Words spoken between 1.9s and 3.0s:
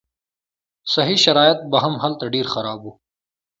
هلته ډېر خراب وو.